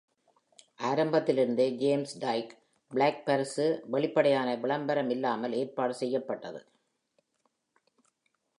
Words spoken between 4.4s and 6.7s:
விளம்பரம் இல்லாமல் ஏற்பாடு செய்யப்பட்டது.